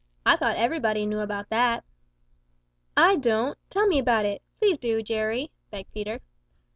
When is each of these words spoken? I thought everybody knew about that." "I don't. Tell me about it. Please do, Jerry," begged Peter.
I 0.25 0.35
thought 0.35 0.55
everybody 0.57 1.05
knew 1.05 1.19
about 1.19 1.49
that." 1.51 1.83
"I 2.97 3.17
don't. 3.17 3.55
Tell 3.69 3.85
me 3.85 3.99
about 3.99 4.25
it. 4.25 4.41
Please 4.57 4.79
do, 4.79 5.03
Jerry," 5.03 5.51
begged 5.69 5.91
Peter. 5.91 6.21